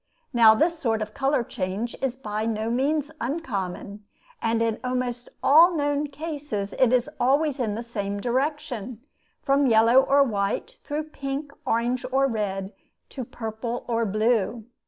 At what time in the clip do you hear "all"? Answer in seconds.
5.43-5.75